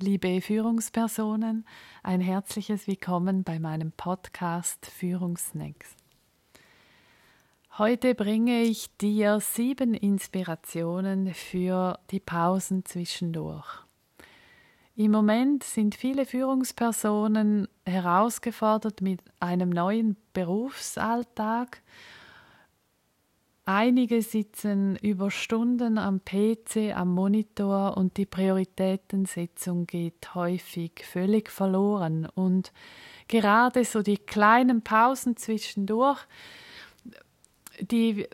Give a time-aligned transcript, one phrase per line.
[0.00, 1.66] liebe Führungspersonen,
[2.04, 5.96] ein herzliches Willkommen bei meinem Podcast Führungsnacks.
[7.78, 13.66] Heute bringe ich dir sieben Inspirationen für die Pausen zwischendurch.
[14.94, 21.82] Im Moment sind viele Führungspersonen herausgefordert mit einem neuen Berufsalltag
[23.70, 32.26] Einige sitzen über Stunden am PC, am Monitor und die Prioritätensetzung geht häufig völlig verloren.
[32.34, 32.72] Und
[33.28, 36.18] gerade so die kleinen Pausen zwischendurch,
[37.78, 38.26] die,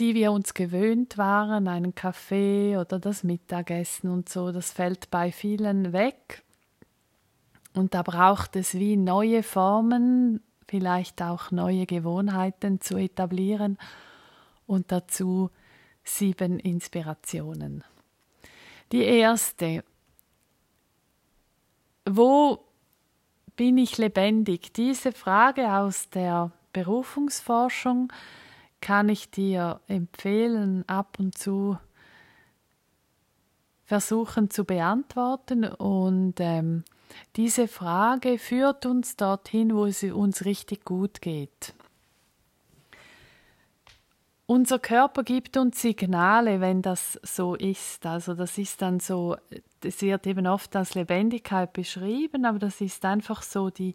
[0.00, 5.30] die wir uns gewöhnt waren, einen Kaffee oder das Mittagessen und so, das fällt bei
[5.30, 6.42] vielen weg.
[7.74, 13.78] Und da braucht es wie neue Formen, vielleicht auch neue Gewohnheiten zu etablieren
[14.72, 15.50] und dazu
[16.02, 17.84] sieben Inspirationen.
[18.90, 19.84] Die erste,
[22.08, 22.64] wo
[23.54, 24.72] bin ich lebendig?
[24.72, 28.12] Diese Frage aus der Berufungsforschung
[28.80, 31.78] kann ich dir empfehlen, ab und zu
[33.84, 35.64] versuchen zu beantworten.
[35.64, 36.84] Und ähm,
[37.36, 41.74] diese Frage führt uns dorthin, wo es uns richtig gut geht.
[44.52, 48.04] Unser Körper gibt uns Signale, wenn das so ist.
[48.04, 49.34] Also das ist dann so,
[49.80, 53.94] das wird eben oft als Lebendigkeit beschrieben, aber das ist einfach so die,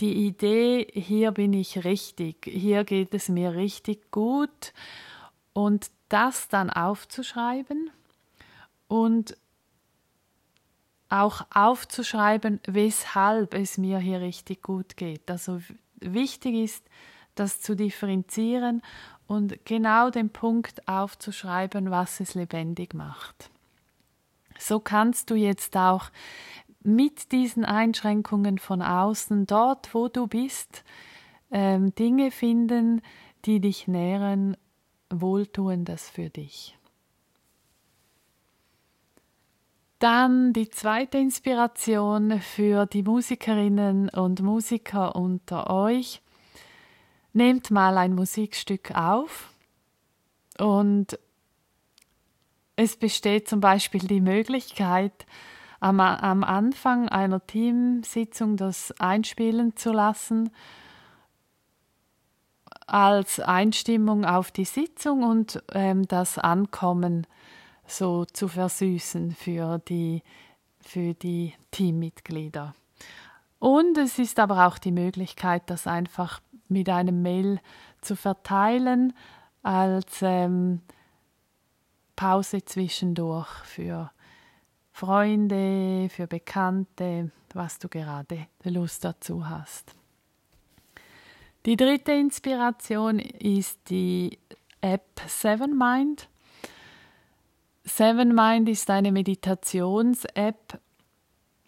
[0.00, 4.74] die Idee, hier bin ich richtig, hier geht es mir richtig gut
[5.54, 7.90] und das dann aufzuschreiben
[8.88, 9.34] und
[11.08, 15.30] auch aufzuschreiben, weshalb es mir hier richtig gut geht.
[15.30, 15.62] Also
[16.00, 16.84] wichtig ist,
[17.36, 18.82] das zu differenzieren
[19.26, 23.50] und genau den Punkt aufzuschreiben, was es lebendig macht.
[24.58, 26.10] So kannst du jetzt auch
[26.82, 30.84] mit diesen Einschränkungen von außen, dort wo du bist,
[31.50, 33.02] ähm, Dinge finden,
[33.44, 34.56] die dich nähren,
[35.10, 36.76] Wohltuendes für dich.
[39.98, 46.20] Dann die zweite Inspiration für die Musikerinnen und Musiker unter euch.
[47.36, 49.52] Nehmt mal ein Musikstück auf
[50.58, 51.18] und
[52.76, 55.26] es besteht zum Beispiel die Möglichkeit,
[55.78, 60.48] am, am Anfang einer Teamsitzung das einspielen zu lassen
[62.86, 67.26] als Einstimmung auf die Sitzung und ähm, das Ankommen
[67.86, 70.22] so zu versüßen für die,
[70.80, 72.74] für die Teammitglieder.
[73.58, 77.60] Und es ist aber auch die Möglichkeit, das einfach mit einem Mail
[78.00, 79.12] zu verteilen
[79.62, 80.80] als ähm,
[82.14, 84.10] Pause zwischendurch für
[84.92, 89.94] Freunde, für Bekannte, was du gerade Lust dazu hast.
[91.66, 94.38] Die dritte Inspiration ist die
[94.80, 96.28] App Seven Mind.
[97.84, 100.80] Seven Mind ist eine Meditations-App.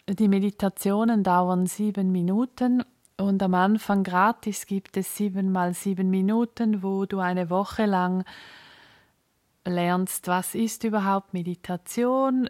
[0.07, 2.83] Die Meditationen dauern sieben Minuten
[3.19, 8.23] und am Anfang gratis gibt es sieben mal sieben Minuten, wo du eine Woche lang
[9.65, 12.49] lernst, was ist überhaupt Meditation,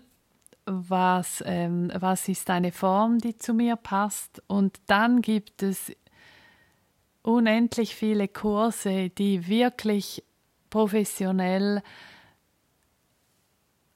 [0.66, 4.42] was, ähm, was ist eine Form, die zu mir passt.
[4.48, 5.92] Und dann gibt es
[7.24, 10.24] unendlich viele Kurse, die wirklich
[10.70, 11.82] professionell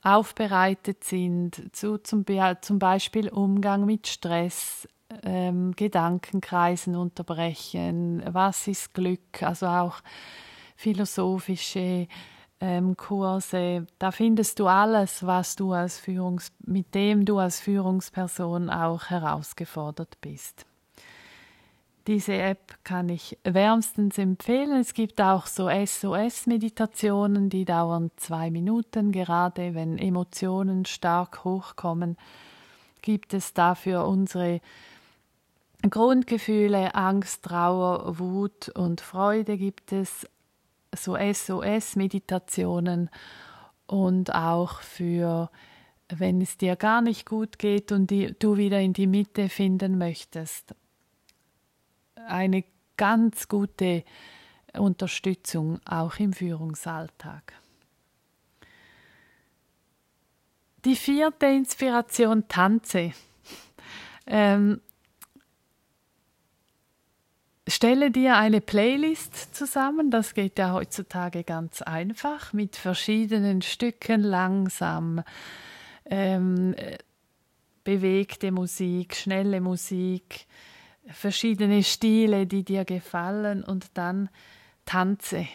[0.01, 2.25] aufbereitet sind, zu, zum,
[2.61, 4.87] zum Beispiel Umgang mit Stress,
[5.23, 10.01] ähm, Gedankenkreisen unterbrechen, was ist Glück, also auch
[10.75, 12.07] philosophische
[12.59, 13.87] ähm, Kurse.
[13.99, 20.17] Da findest du alles, was du als Führungs mit dem du als Führungsperson auch herausgefordert
[20.21, 20.65] bist.
[22.07, 24.73] Diese App kann ich wärmstens empfehlen.
[24.73, 32.17] Es gibt auch so SOS-Meditationen, die dauern zwei Minuten, gerade wenn Emotionen stark hochkommen,
[33.01, 34.59] gibt es dafür unsere
[35.89, 40.27] Grundgefühle, Angst, Trauer, Wut und Freude gibt es,
[40.95, 43.09] so SOS-Meditationen
[43.87, 45.49] und auch für,
[46.09, 49.97] wenn es dir gar nicht gut geht und die, du wieder in die Mitte finden
[49.97, 50.75] möchtest.
[52.27, 52.63] Eine
[52.95, 54.03] ganz gute
[54.73, 57.53] Unterstützung auch im Führungsalltag.
[60.85, 63.13] Die vierte Inspiration Tanze.
[64.25, 64.81] Ähm,
[67.67, 75.23] Stelle dir eine Playlist zusammen, das geht ja heutzutage ganz einfach, mit verschiedenen Stücken langsam
[76.05, 76.75] ähm,
[77.83, 80.45] bewegte Musik, schnelle Musik,
[81.07, 83.63] verschiedene Stile, die dir gefallen.
[83.63, 84.29] Und dann
[84.85, 85.47] tanze.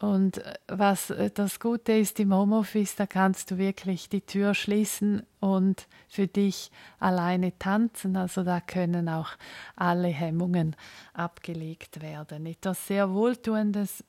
[0.00, 4.54] Und äh, was äh, das Gute ist im Homeoffice, da kannst du wirklich die Tür
[4.54, 8.16] schließen und für dich alleine tanzen.
[8.16, 9.28] Also da können auch
[9.76, 10.74] alle Hemmungen
[11.12, 12.46] abgelegt werden.
[12.46, 14.02] Etwas sehr Wohltuendes.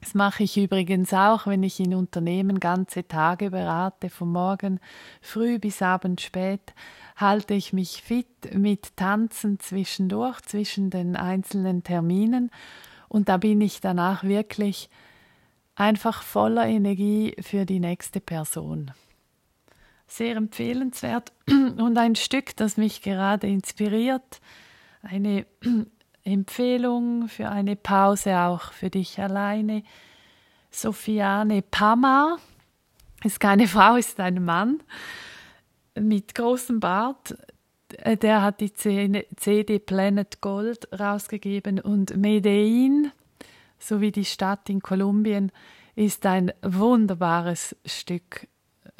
[0.00, 4.80] Das mache ich übrigens auch, wenn ich in Unternehmen ganze Tage berate, von morgen
[5.22, 6.74] früh bis abend spät,
[7.16, 12.50] halte ich mich fit mit Tanzen zwischendurch, zwischen den einzelnen Terminen
[13.14, 14.90] und da bin ich danach wirklich
[15.76, 18.90] einfach voller Energie für die nächste Person.
[20.08, 24.40] Sehr empfehlenswert und ein Stück, das mich gerade inspiriert.
[25.02, 25.46] Eine
[26.24, 29.84] Empfehlung für eine Pause auch für dich alleine.
[30.72, 32.38] Sophiane Pama
[33.22, 34.82] ist keine Frau, ist ein Mann
[35.94, 37.36] mit großem Bart.
[37.98, 43.12] Äh, der hat die CD Planet Gold rausgegeben und Medellin,
[43.78, 45.52] sowie die Stadt in Kolumbien,
[45.94, 48.48] ist ein wunderbares Stück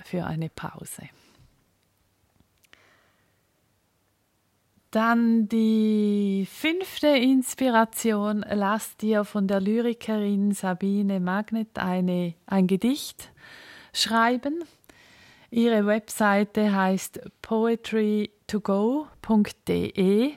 [0.04, 1.08] für eine Pause.
[4.90, 13.32] Dann die fünfte Inspiration, lass dir von der Lyrikerin Sabine Magnet eine, ein Gedicht
[13.92, 14.62] schreiben.
[15.50, 17.22] Ihre Webseite heißt
[18.48, 20.34] poetry2go.de.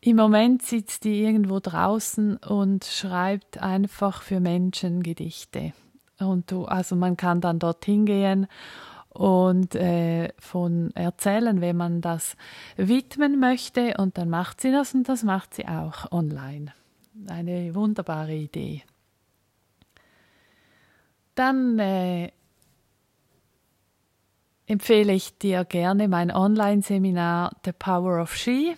[0.00, 5.72] Im Moment sitzt die irgendwo draußen und schreibt einfach für Menschen Gedichte.
[6.18, 8.46] Und du, also man kann dann dorthin gehen
[9.08, 12.36] und äh, von erzählen, wenn man das
[12.76, 13.94] widmen möchte.
[13.96, 16.74] Und dann macht sie das und das macht sie auch online.
[17.28, 18.82] Eine wunderbare Idee.
[21.34, 22.30] Dann äh,
[24.66, 28.76] empfehle ich dir gerne mein Online-Seminar The Power of She.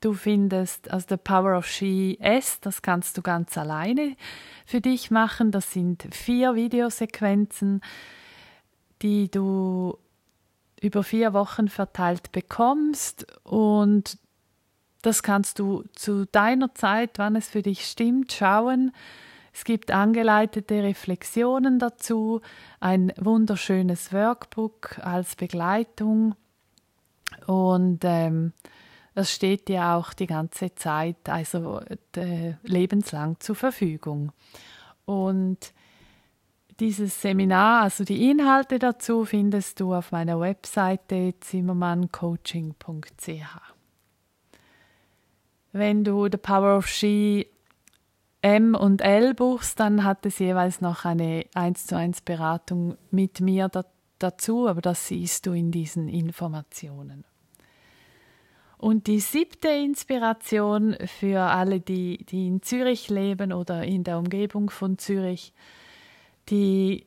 [0.00, 4.16] Du findest also The Power of She S, das kannst du ganz alleine
[4.64, 5.50] für dich machen.
[5.50, 7.80] Das sind vier Videosequenzen,
[9.02, 9.98] die du
[10.80, 14.18] über vier Wochen verteilt bekommst und
[15.02, 18.92] das kannst du zu deiner Zeit, wann es für dich stimmt, schauen
[19.52, 22.40] es gibt angeleitete Reflexionen dazu,
[22.78, 26.34] ein wunderschönes Workbook als Begleitung
[27.46, 28.52] und ähm,
[29.14, 31.80] das steht dir auch die ganze Zeit, also
[32.16, 34.32] äh, lebenslang zur Verfügung.
[35.04, 35.74] Und
[36.78, 43.74] dieses Seminar, also die Inhalte dazu, findest du auf meiner Webseite zimmermanncoaching.ch.
[45.72, 47.48] Wenn du The Power of She
[48.42, 53.40] M und L buchst, dann hat es jeweils noch eine 1 zu 1 Beratung mit
[53.40, 53.84] mir da,
[54.18, 57.24] dazu, aber das siehst du in diesen Informationen.
[58.78, 64.70] Und die siebte Inspiration für alle, die, die in Zürich leben oder in der Umgebung
[64.70, 65.52] von Zürich,
[66.48, 67.04] die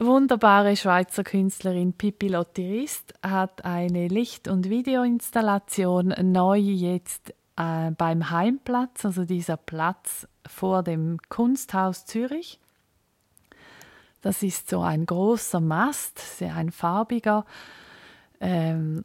[0.00, 9.04] wunderbare Schweizer Künstlerin Pippi Lottirist hat eine Licht- und Videoinstallation neu jetzt äh, beim Heimplatz,
[9.04, 12.58] also dieser Platz vor dem Kunsthaus Zürich.
[14.20, 17.44] Das ist so ein großer Mast, sehr ein farbiger,
[18.40, 19.04] ähm,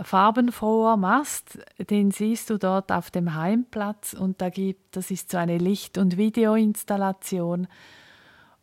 [0.00, 5.38] farbenfroher Mast, den siehst du dort auf dem Heimplatz und da gibt, das ist so
[5.38, 7.68] eine Licht- und Videoinstallation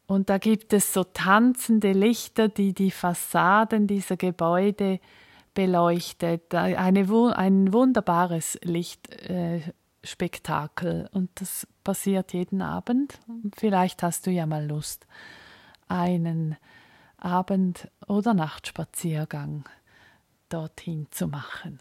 [0.07, 4.99] und da gibt es so tanzende Lichter, die die Fassaden dieser Gebäude
[5.53, 6.53] beleuchtet.
[6.53, 7.01] Eine,
[7.35, 11.09] ein wunderbares Lichtspektakel.
[11.11, 13.19] Und das passiert jeden Abend.
[13.55, 15.07] Vielleicht hast du ja mal Lust,
[15.87, 16.57] einen
[17.17, 19.63] Abend- oder Nachtspaziergang
[20.49, 21.79] dorthin zu machen.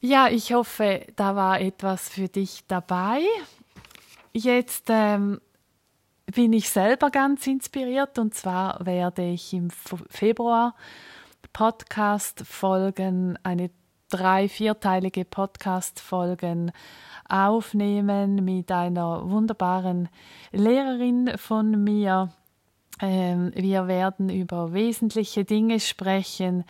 [0.00, 3.20] Ja, ich hoffe, da war etwas für dich dabei.
[4.32, 5.40] Jetzt ähm,
[6.32, 10.74] bin ich selber ganz inspiriert und zwar werde ich im Februar
[11.52, 13.70] Podcast-Folgen, eine
[14.08, 16.72] drei-, vierteilige Podcast-Folgen
[17.28, 20.08] aufnehmen mit einer wunderbaren
[20.52, 22.30] Lehrerin von mir.
[23.00, 26.64] Ähm, wir werden über wesentliche Dinge sprechen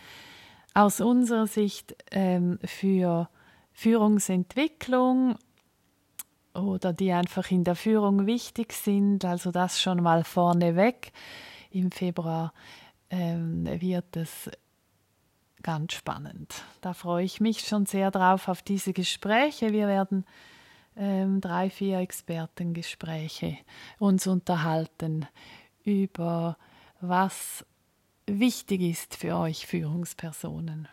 [0.74, 3.28] aus unserer Sicht ähm, für
[3.72, 5.36] Führungsentwicklung
[6.54, 9.24] oder die einfach in der Führung wichtig sind.
[9.24, 11.12] Also das schon mal vorneweg.
[11.70, 12.52] Im Februar
[13.10, 14.50] ähm, wird es
[15.62, 16.62] ganz spannend.
[16.80, 19.72] Da freue ich mich schon sehr drauf auf diese Gespräche.
[19.72, 20.24] Wir werden
[20.96, 23.58] ähm, drei, vier Expertengespräche
[23.98, 25.26] uns unterhalten
[25.84, 26.56] über
[27.00, 27.64] was
[28.26, 30.88] wichtig ist für euch Führungspersonen.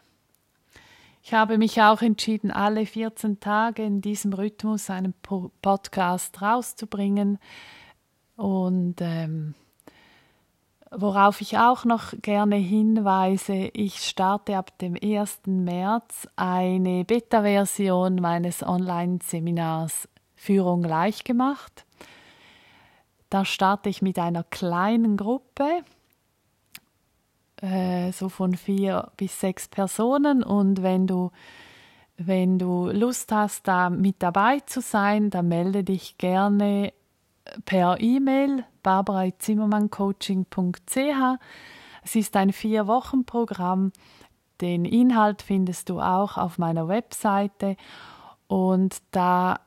[1.27, 5.13] Ich habe mich auch entschieden, alle 14 Tage in diesem Rhythmus einen
[5.61, 7.37] Podcast rauszubringen.
[8.37, 9.53] Und ähm,
[10.89, 15.41] worauf ich auch noch gerne hinweise, ich starte ab dem 1.
[15.47, 21.85] März eine Beta-Version meines Online-Seminars Führung leicht gemacht.
[23.29, 25.83] Da starte ich mit einer kleinen Gruppe
[27.61, 30.43] äh, so von vier bis sechs Personen.
[30.43, 31.31] Und wenn du,
[32.17, 36.93] wenn du Lust hast, da mit dabei zu sein, dann melde dich gerne
[37.65, 41.39] per E-Mail barbara.zimmermanncoaching.ch.
[42.03, 43.91] Es ist ein Vier-Wochen-Programm.
[44.61, 47.75] Den Inhalt findest du auch auf meiner Webseite.
[48.47, 49.59] Und da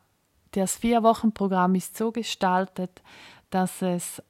[0.53, 3.03] das Vier-Wochen-Programm ist so gestaltet,
[3.51, 4.23] dass es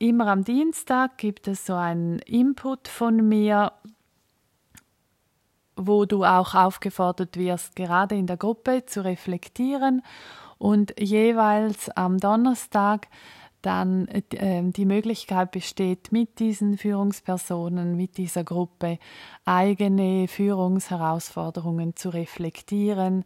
[0.00, 3.72] immer am Dienstag gibt es so einen Input von mir,
[5.76, 10.02] wo du auch aufgefordert wirst, gerade in der Gruppe zu reflektieren.
[10.58, 13.08] Und jeweils am Donnerstag
[13.62, 18.98] dann äh, die Möglichkeit besteht, mit diesen Führungspersonen, mit dieser Gruppe
[19.44, 23.24] eigene Führungsherausforderungen zu reflektieren,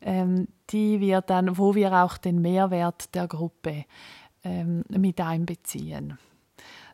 [0.00, 3.84] ähm, die wir dann, wo wir auch den Mehrwert der Gruppe
[4.48, 6.18] ähm, mit einbeziehen.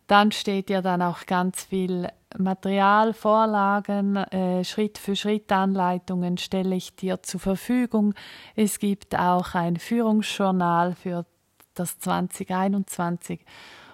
[0.06, 6.74] Dann steht ja dann auch ganz viel Material, Vorlagen, äh, Schritt für Schritt Anleitungen stelle
[6.74, 8.14] ich dir zur Verfügung.
[8.54, 11.24] Es gibt auch ein Führungsjournal für
[11.74, 13.44] das 2021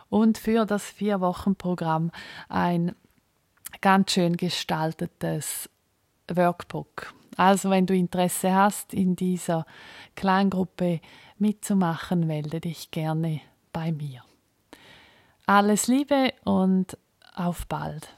[0.08, 2.10] und für das Vier-Wochen-Programm
[2.48, 2.96] ein
[3.80, 5.70] ganz schön gestaltetes
[6.32, 7.14] Workbook.
[7.36, 9.64] Also wenn du Interesse hast, in dieser
[10.16, 11.00] Kleingruppe
[11.38, 13.40] mitzumachen, melde dich gerne
[13.72, 14.22] bei mir.
[15.46, 16.96] Alles Liebe und
[17.34, 18.14] auf bald.